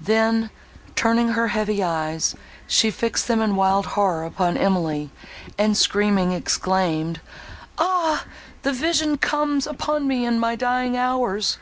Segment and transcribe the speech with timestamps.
[0.00, 0.50] Then,
[0.94, 2.36] turning her heavy eyes,
[2.68, 5.10] she fixed them, in wild horror, upon Emily,
[5.58, 7.20] and, screaming, exclaimed,
[7.78, 8.22] "Ah!
[8.62, 11.58] that vision comes upon me in my dying hours!"